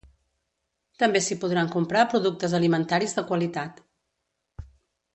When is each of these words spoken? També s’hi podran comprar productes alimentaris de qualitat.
També 1.03 1.21
s’hi 1.25 1.37
podran 1.43 1.69
comprar 1.77 2.07
productes 2.15 2.57
alimentaris 2.63 3.17
de 3.21 3.27
qualitat. 3.31 3.83